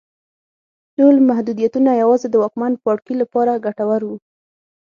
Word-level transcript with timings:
ټول 0.97 1.15
محدودیتونه 1.29 1.89
یوازې 2.01 2.27
د 2.29 2.35
واکمن 2.43 2.73
پاړکي 2.83 3.13
لپاره 3.21 3.61
ګټور 3.65 4.01
وو. 4.07 4.17